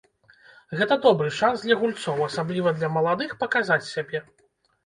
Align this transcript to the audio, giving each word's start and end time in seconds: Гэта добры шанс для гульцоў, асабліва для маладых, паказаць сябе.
Гэта 0.77 0.97
добры 1.03 1.27
шанс 1.39 1.65
для 1.67 1.77
гульцоў, 1.81 2.23
асабліва 2.31 2.73
для 2.81 2.91
маладых, 2.97 3.37
паказаць 3.45 3.83
сябе. 3.93 4.27